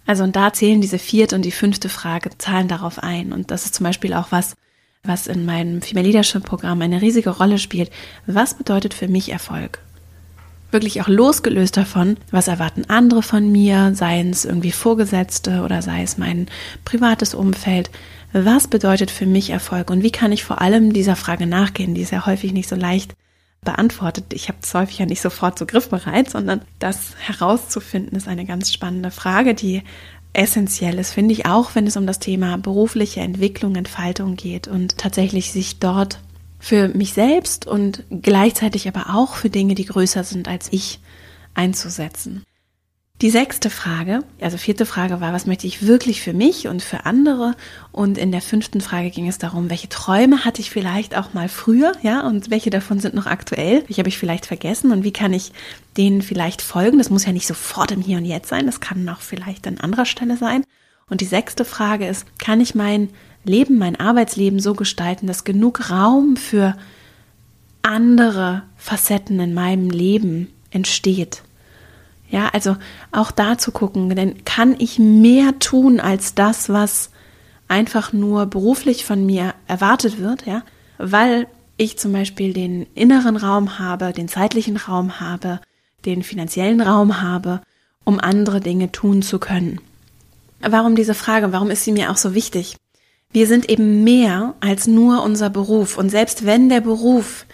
[0.05, 3.31] Also und da zählen diese vierte und die fünfte Frage, zahlen darauf ein.
[3.31, 4.55] Und das ist zum Beispiel auch was,
[5.03, 7.89] was in meinem Female Leadership Programm eine riesige Rolle spielt.
[8.25, 9.79] Was bedeutet für mich Erfolg?
[10.71, 16.03] Wirklich auch losgelöst davon, was erwarten andere von mir, seien es irgendwie Vorgesetzte oder sei
[16.03, 16.47] es mein
[16.85, 17.89] privates Umfeld.
[18.33, 21.95] Was bedeutet für mich Erfolg und wie kann ich vor allem dieser Frage nachgehen?
[21.95, 23.15] Die ist ja häufig nicht so leicht
[23.63, 24.25] beantwortet.
[24.33, 28.71] Ich habe es häufig ja nicht sofort so griffbereit, sondern das herauszufinden ist eine ganz
[28.71, 29.83] spannende Frage, die
[30.33, 34.97] essentiell ist, finde ich auch, wenn es um das Thema berufliche Entwicklung, Entfaltung geht und
[34.97, 36.19] tatsächlich sich dort
[36.59, 40.99] für mich selbst und gleichzeitig aber auch für Dinge, die größer sind als ich,
[41.53, 42.43] einzusetzen.
[43.21, 47.05] Die sechste Frage, also vierte Frage war, was möchte ich wirklich für mich und für
[47.05, 47.53] andere?
[47.91, 51.49] Und in der fünften Frage ging es darum, welche Träume hatte ich vielleicht auch mal
[51.49, 53.83] früher, ja, und welche davon sind noch aktuell?
[53.87, 55.51] Welche habe ich vielleicht vergessen und wie kann ich
[55.97, 56.97] denen vielleicht folgen?
[56.97, 59.79] Das muss ja nicht sofort im Hier und Jetzt sein, das kann auch vielleicht an
[59.79, 60.63] anderer Stelle sein.
[61.09, 63.09] Und die sechste Frage ist, kann ich mein
[63.43, 66.75] Leben, mein Arbeitsleben so gestalten, dass genug Raum für
[67.81, 71.43] andere Facetten in meinem Leben entsteht?
[72.29, 72.77] Ja, also
[73.11, 77.09] auch da zu gucken, denn kann ich mehr tun als das, was
[77.67, 80.63] einfach nur beruflich von mir erwartet wird, ja,
[80.97, 81.47] weil
[81.77, 85.59] ich zum Beispiel den inneren Raum habe, den zeitlichen Raum habe,
[86.05, 87.61] den finanziellen Raum habe,
[88.03, 89.79] um andere Dinge tun zu können.
[90.61, 91.53] Warum diese Frage?
[91.53, 92.75] Warum ist sie mir auch so wichtig?
[93.31, 95.97] Wir sind eben mehr als nur unser Beruf.
[95.97, 97.45] Und selbst wenn der Beruf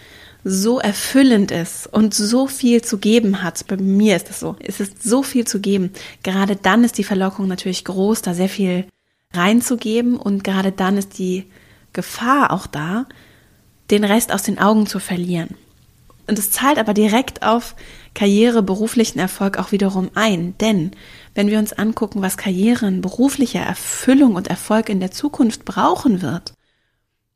[0.45, 4.79] so erfüllend ist und so viel zu geben hat, bei mir ist das so, es
[4.79, 5.91] ist so viel zu geben,
[6.23, 8.85] gerade dann ist die Verlockung natürlich groß, da sehr viel
[9.33, 11.45] reinzugeben und gerade dann ist die
[11.93, 13.07] Gefahr auch da,
[13.89, 15.55] den Rest aus den Augen zu verlieren.
[16.27, 17.75] Und es zahlt aber direkt auf
[18.13, 20.57] Karriere, beruflichen Erfolg auch wiederum ein.
[20.59, 20.91] Denn
[21.33, 26.53] wenn wir uns angucken, was Karrieren, berufliche Erfüllung und Erfolg in der Zukunft brauchen wird,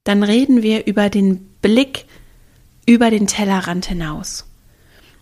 [0.03, 2.05] dann reden wir über den Blick
[2.85, 4.47] über den Tellerrand hinaus.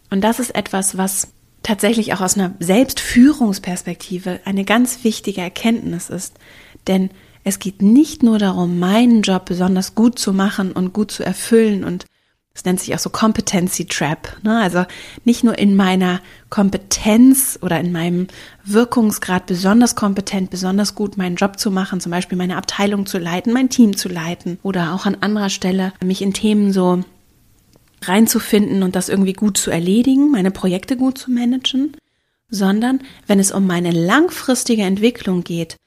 [0.10, 6.36] Und das ist etwas, was tatsächlich auch aus einer Selbstführungsperspektive eine ganz wichtige Erkenntnis ist.
[6.88, 7.10] Denn
[7.44, 11.84] es geht nicht nur darum, meinen Job besonders gut zu machen und gut zu erfüllen
[11.84, 12.06] und
[12.58, 14.36] das nennt sich auch so Competency Trap.
[14.42, 14.60] Ne?
[14.60, 14.86] Also
[15.26, 18.30] nicht nur in meiner Kompetenz oder in meinem
[18.66, 23.54] Wirkungsgrad besonders kompetent, besonders gut meinen Job zu machen, zum Beispiel meine Abteilung zu leiten,
[23.54, 27.04] mein Team zu leiten oder auch an anderer Stelle mich in Themen so
[28.02, 31.96] reinzufinden und das irgendwie gut zu erledigen, meine Projekte gut zu managen,
[32.50, 35.78] sondern wenn es um meine langfristige Entwicklung geht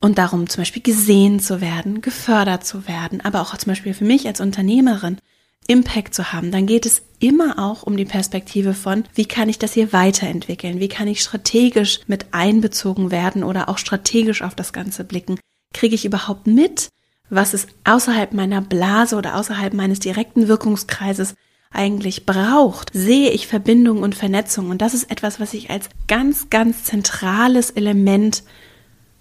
[0.00, 4.06] und darum zum Beispiel gesehen zu werden, gefördert zu werden, aber auch zum Beispiel für
[4.06, 5.18] mich als Unternehmerin
[5.66, 9.58] Impact zu haben, dann geht es immer auch um die Perspektive von, wie kann ich
[9.58, 14.72] das hier weiterentwickeln, wie kann ich strategisch mit einbezogen werden oder auch strategisch auf das
[14.72, 15.38] Ganze blicken.
[15.72, 16.88] Kriege ich überhaupt mit,
[17.30, 21.34] was es außerhalb meiner Blase oder außerhalb meines direkten Wirkungskreises
[21.70, 24.70] eigentlich braucht, sehe ich Verbindung und Vernetzung.
[24.70, 28.44] Und das ist etwas, was ich als ganz, ganz zentrales Element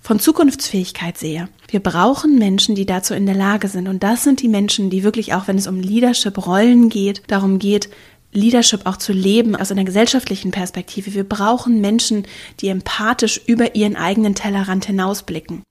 [0.04, 1.48] von Zukunftsfähigkeit sehe.
[1.70, 3.88] Wir brauchen Menschen, die dazu in der Lage sind.
[3.88, 7.90] Und das sind die Menschen, die wirklich auch, wenn es um Leadership-Rollen geht, darum geht,
[8.34, 11.14] Leadership auch zu leben aus einer gesellschaftlichen Perspektive.
[11.14, 12.26] Wir brauchen Menschen,
[12.60, 15.64] die empathisch über ihren eigenen Tellerrand hinausblicken.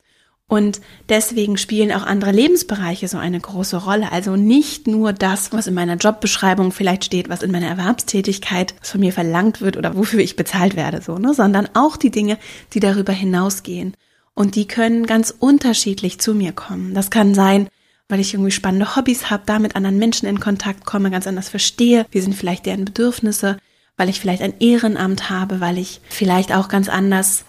[0.49, 4.13] Und deswegen spielen auch andere Lebensbereiche so eine große Rolle.
[4.13, 9.01] Also nicht nur das, was in meiner Jobbeschreibung vielleicht steht, was in meiner Erwerbstätigkeit von
[9.01, 12.39] mir verlangt wird oder wofür ich bezahlt werde, so, ne, sondern auch die Dinge,
[12.75, 13.95] die darüber hinausgehen.
[14.35, 16.95] Und die können ganz unterschiedlich zu mir kommen.
[16.95, 17.69] Das kann sein,
[18.09, 21.49] weil ich irgendwie spannende Hobbys habe, da mit anderen Menschen in Kontakt komme, ganz anders
[21.49, 23.59] verstehe, wie sind vielleicht deren Bedürfnisse,
[23.97, 27.45] weil ich vielleicht ein Ehrenamt habe, weil ich vielleicht auch ganz anders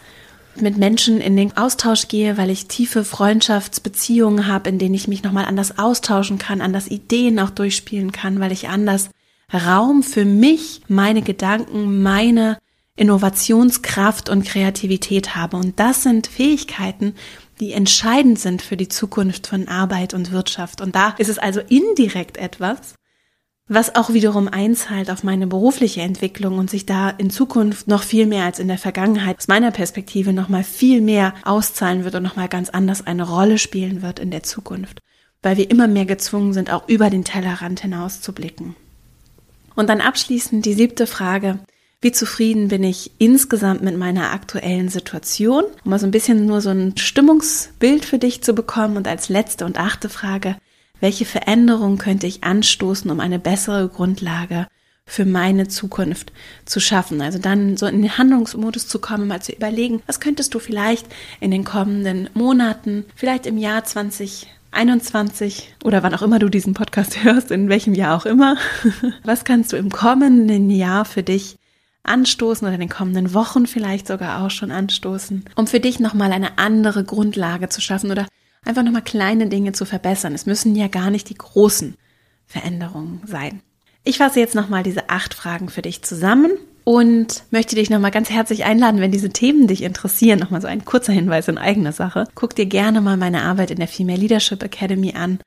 [0.55, 5.23] mit Menschen in den Austausch gehe, weil ich tiefe Freundschaftsbeziehungen habe, in denen ich mich
[5.23, 9.09] nochmal anders austauschen kann, anders Ideen auch durchspielen kann, weil ich anders
[9.51, 12.57] Raum für mich, meine Gedanken, meine
[12.95, 15.57] Innovationskraft und Kreativität habe.
[15.57, 17.15] Und das sind Fähigkeiten,
[17.59, 20.81] die entscheidend sind für die Zukunft von Arbeit und Wirtschaft.
[20.81, 22.95] Und da ist es also indirekt etwas,
[23.67, 28.25] was auch wiederum einzahlt auf meine berufliche Entwicklung und sich da in Zukunft noch viel
[28.25, 32.23] mehr als in der Vergangenheit aus meiner Perspektive noch mal viel mehr auszahlen wird und
[32.23, 34.99] noch mal ganz anders eine Rolle spielen wird in der Zukunft,
[35.41, 38.75] weil wir immer mehr gezwungen sind, auch über den Tellerrand hinaus zu blicken.
[39.75, 41.59] Und dann abschließend die siebte Frage.
[42.03, 45.63] Wie zufrieden bin ich insgesamt mit meiner aktuellen Situation?
[45.85, 48.97] Um mal so ein bisschen nur so ein Stimmungsbild für dich zu bekommen.
[48.97, 50.57] Und als letzte und achte Frage,
[50.99, 54.67] welche Veränderungen könnte ich anstoßen, um eine bessere Grundlage
[55.05, 56.33] für meine Zukunft
[56.65, 57.21] zu schaffen.
[57.21, 61.07] Also dann so in den Handlungsmodus zu kommen, mal zu überlegen, was könntest du vielleicht
[61.39, 67.23] in den kommenden Monaten, vielleicht im Jahr 2021 oder wann auch immer du diesen Podcast
[67.23, 68.57] hörst, in welchem Jahr auch immer,
[69.23, 71.55] was kannst du im kommenden Jahr für dich
[72.03, 76.31] anstoßen oder in den kommenden Wochen vielleicht sogar auch schon anstoßen, um für dich nochmal
[76.31, 78.27] eine andere Grundlage zu schaffen oder
[78.65, 80.33] einfach nochmal kleine Dinge zu verbessern.
[80.33, 81.95] Es müssen ja gar nicht die großen
[82.45, 83.61] Veränderungen sein.
[84.03, 86.51] Ich fasse jetzt nochmal diese acht Fragen für dich zusammen
[86.83, 90.83] und möchte dich nochmal ganz herzlich einladen, wenn diese Themen dich interessieren, nochmal so ein
[90.83, 92.27] kurzer Hinweis in eigener Sache.
[92.35, 95.39] Guck dir gerne mal meine Arbeit in der Female Leadership Academy an,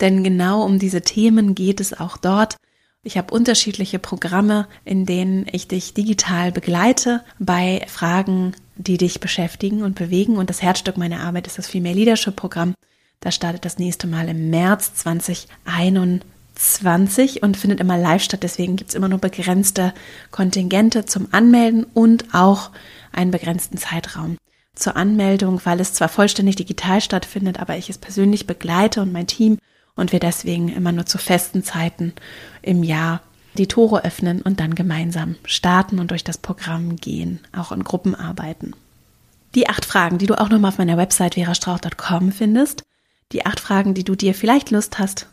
[0.00, 2.56] denn genau um diese Themen geht es auch dort.
[3.02, 9.82] Ich habe unterschiedliche Programme, in denen ich dich digital begleite bei Fragen, die dich beschäftigen
[9.82, 10.36] und bewegen.
[10.36, 12.74] Und das Herzstück meiner Arbeit ist das Female Leadership Programm.
[13.20, 18.42] Das startet das nächste Mal im März 2021 und findet immer live statt.
[18.42, 19.94] Deswegen gibt es immer nur begrenzte
[20.30, 22.70] Kontingente zum Anmelden und auch
[23.12, 24.36] einen begrenzten Zeitraum
[24.74, 29.26] zur Anmeldung, weil es zwar vollständig digital stattfindet, aber ich es persönlich begleite und mein
[29.26, 29.56] Team
[29.96, 32.12] und wir deswegen immer nur zu festen Zeiten
[32.62, 33.20] im Jahr
[33.54, 38.14] die Tore öffnen und dann gemeinsam starten und durch das Programm gehen, auch in Gruppen
[38.14, 38.72] arbeiten.
[39.54, 42.84] Die acht Fragen, die du auch nochmal auf meiner Website verastrauch.com findest,
[43.32, 45.28] die acht Fragen, die du dir vielleicht Lust hast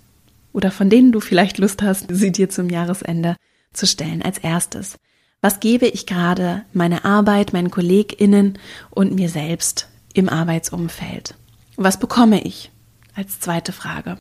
[0.53, 3.35] oder von denen du vielleicht Lust hast, sie dir zum Jahresende
[3.73, 4.97] zu stellen als erstes.
[5.41, 8.57] Was gebe ich gerade meiner Arbeit, meinen KollegInnen
[8.89, 11.35] und mir selbst im Arbeitsumfeld?
[11.75, 12.71] Was bekomme ich?
[13.13, 14.17] Als zweite Frage.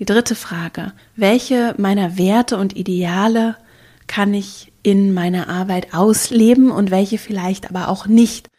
[0.00, 0.92] Die dritte Frage.
[1.14, 3.56] Welche meiner Werte und Ideale
[4.08, 8.50] kann ich in meiner Arbeit ausleben und welche vielleicht aber auch nicht?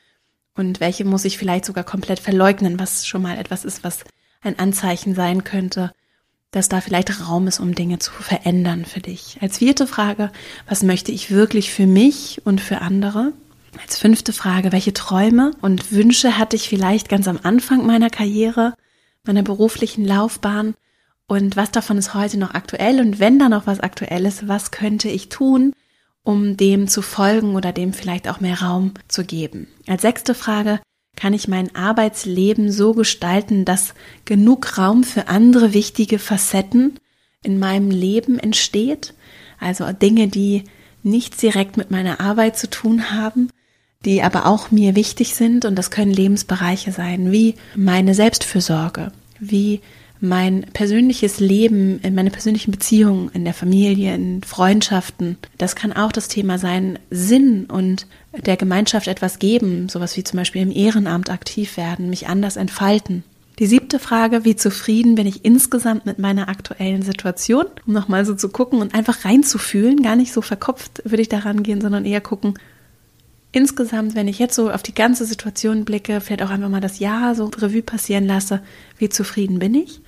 [0.56, 4.06] Und welche muss ich vielleicht sogar komplett verleugnen, was schon mal etwas ist, was
[4.42, 5.92] ein Anzeichen sein könnte,
[6.52, 9.38] dass da vielleicht Raum ist, um Dinge zu verändern für dich.
[9.42, 10.32] Als vierte Frage,
[10.70, 13.34] was möchte ich wirklich für mich und für andere?
[13.82, 18.74] Als fünfte Frage, welche Träume und Wünsche hatte ich vielleicht ganz am Anfang meiner Karriere,
[19.26, 20.76] meiner beruflichen Laufbahn
[21.28, 23.00] und was davon ist heute noch aktuell?
[23.00, 25.74] Und wenn da noch was aktuell ist, was könnte ich tun,
[26.24, 29.68] um dem zu folgen oder dem vielleicht auch mehr Raum zu geben?
[29.88, 30.80] Als sechste Frage,
[31.16, 37.00] kann ich mein Arbeitsleben so gestalten, dass genug Raum für andere wichtige Facetten
[37.42, 39.14] in meinem Leben entsteht?
[39.60, 40.66] Also Dinge, die
[41.02, 43.50] nichts direkt mit meiner Arbeit zu tun haben,
[44.04, 45.66] die aber auch mir wichtig sind.
[45.66, 49.82] Und das können Lebensbereiche sein, wie meine Selbstfürsorge, wie
[50.28, 55.38] mein persönliches Leben, in meine persönlichen Beziehungen, in der Familie, in Freundschaften.
[55.58, 58.08] Das kann auch das Thema sein, Sinn und
[58.46, 63.24] der Gemeinschaft etwas geben, sowas wie zum Beispiel im Ehrenamt aktiv werden, mich anders entfalten.
[63.60, 67.66] Die siebte Frage, wie zufrieden bin ich insgesamt mit meiner aktuellen Situation?
[67.88, 71.64] Um nochmal so zu gucken und einfach reinzufühlen, gar nicht so verkopft würde ich daran
[71.64, 72.56] gehen, sondern eher gucken,
[73.54, 77.00] insgesamt, wenn ich jetzt so auf die ganze Situation blicke, vielleicht auch einfach mal das
[77.00, 78.62] Jahr so Revue passieren lasse,
[78.98, 80.02] wie zufrieden bin ich?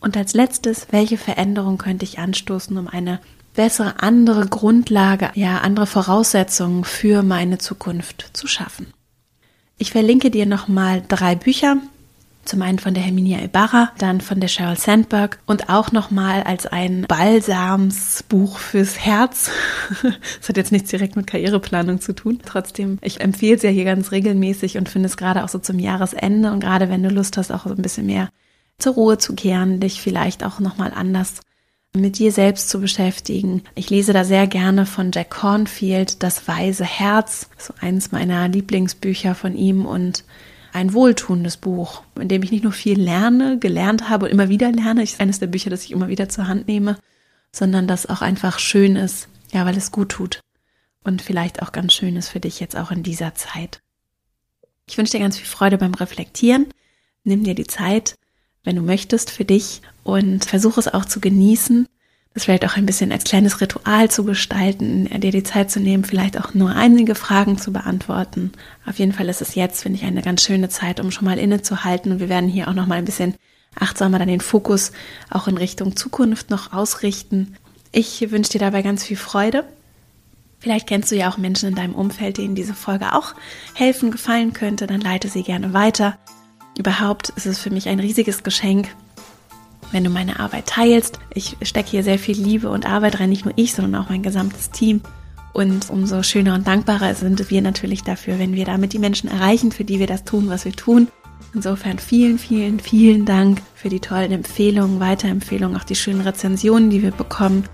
[0.00, 3.20] Und als letztes, welche Veränderung könnte ich anstoßen, um eine
[3.54, 8.92] bessere, andere Grundlage, ja, andere Voraussetzungen für meine Zukunft zu schaffen?
[9.76, 11.76] Ich verlinke dir nochmal drei Bücher.
[12.46, 16.66] Zum einen von der Herminia Ibarra, dann von der Sheryl Sandberg und auch nochmal als
[16.66, 19.50] ein Balsamsbuch fürs Herz.
[20.40, 22.40] Das hat jetzt nichts direkt mit Karriereplanung zu tun.
[22.44, 25.78] Trotzdem, ich empfehle es ja hier ganz regelmäßig und finde es gerade auch so zum
[25.78, 28.30] Jahresende und gerade wenn du Lust hast, auch so ein bisschen mehr
[28.82, 31.40] zur Ruhe zu kehren, dich vielleicht auch nochmal anders
[31.92, 33.62] mit dir selbst zu beschäftigen.
[33.74, 39.34] Ich lese da sehr gerne von Jack Cornfield Das weise Herz, so eines meiner Lieblingsbücher
[39.34, 40.24] von ihm und
[40.72, 44.70] ein wohltuendes Buch, in dem ich nicht nur viel lerne, gelernt habe und immer wieder
[44.70, 45.02] lerne.
[45.02, 46.96] Ist eines der Bücher, das ich immer wieder zur Hand nehme,
[47.50, 50.40] sondern das auch einfach schön ist, ja, weil es gut tut
[51.02, 53.82] und vielleicht auch ganz schön ist für dich jetzt auch in dieser Zeit.
[54.86, 56.66] Ich wünsche dir ganz viel Freude beim Reflektieren.
[57.24, 58.16] Nimm dir die Zeit,
[58.64, 61.86] wenn du möchtest, für dich und versuche es auch zu genießen,
[62.34, 66.04] das vielleicht auch ein bisschen als kleines Ritual zu gestalten, dir die Zeit zu nehmen,
[66.04, 68.52] vielleicht auch nur einige Fragen zu beantworten.
[68.86, 71.38] Auf jeden Fall ist es jetzt, finde ich, eine ganz schöne Zeit, um schon mal
[71.38, 73.34] innezuhalten und wir werden hier auch noch mal ein bisschen
[73.74, 74.92] achtsamer dann den Fokus
[75.28, 77.56] auch in Richtung Zukunft noch ausrichten.
[77.92, 79.64] Ich wünsche dir dabei ganz viel Freude.
[80.60, 83.34] Vielleicht kennst du ja auch Menschen in deinem Umfeld, denen diese Folge auch
[83.74, 86.18] helfen, gefallen könnte, dann leite sie gerne weiter.
[86.80, 88.88] Überhaupt ist es für mich ein riesiges Geschenk,
[89.92, 91.18] wenn du meine Arbeit teilst.
[91.34, 94.22] Ich stecke hier sehr viel Liebe und Arbeit rein, nicht nur ich, sondern auch mein
[94.22, 95.02] gesamtes Team.
[95.52, 99.72] Und umso schöner und dankbarer sind wir natürlich dafür, wenn wir damit die Menschen erreichen,
[99.72, 101.08] für die wir das tun, was wir tun.
[101.52, 107.02] Insofern vielen, vielen, vielen Dank für die tollen Empfehlungen, Weiterempfehlungen, auch die schönen Rezensionen, die
[107.02, 107.64] wir bekommen.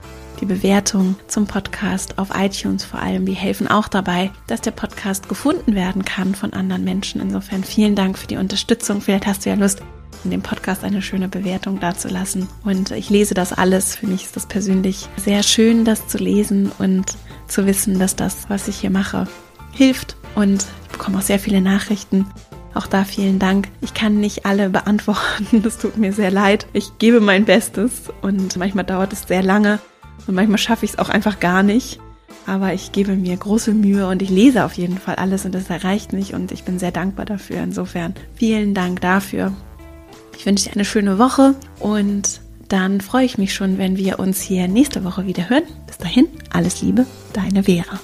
[0.40, 5.28] Die Bewertungen zum Podcast auf iTunes vor allem, die helfen auch dabei, dass der Podcast
[5.28, 7.22] gefunden werden kann von anderen Menschen.
[7.22, 9.00] Insofern vielen Dank für die Unterstützung.
[9.00, 9.80] Vielleicht hast du ja Lust,
[10.24, 12.48] in dem Podcast eine schöne Bewertung dazulassen.
[12.64, 13.96] Und ich lese das alles.
[13.96, 17.16] Für mich ist das persönlich sehr schön, das zu lesen und
[17.48, 19.26] zu wissen, dass das, was ich hier mache,
[19.72, 20.16] hilft.
[20.34, 22.26] Und ich bekomme auch sehr viele Nachrichten.
[22.74, 23.68] Auch da vielen Dank.
[23.80, 25.62] Ich kann nicht alle beantworten.
[25.62, 26.66] Das tut mir sehr leid.
[26.74, 29.78] Ich gebe mein Bestes und manchmal dauert es sehr lange.
[30.26, 32.00] Und manchmal schaffe ich es auch einfach gar nicht.
[32.46, 35.68] Aber ich gebe mir große Mühe und ich lese auf jeden Fall alles und das
[35.68, 37.62] erreicht mich und ich bin sehr dankbar dafür.
[37.62, 39.52] Insofern vielen Dank dafür.
[40.38, 44.40] Ich wünsche dir eine schöne Woche und dann freue ich mich schon, wenn wir uns
[44.40, 45.64] hier nächste Woche wieder hören.
[45.86, 47.98] Bis dahin, alles Liebe, deine Vera.